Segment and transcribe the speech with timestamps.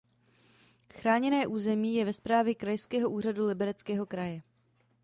[0.93, 4.41] Chráněné území je ve správě Krajského úřadu Libereckého kraje.